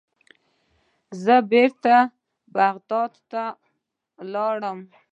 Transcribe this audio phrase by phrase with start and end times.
[1.23, 1.95] زه بیرته
[2.55, 3.43] بغداد ته
[4.33, 4.79] لاړم.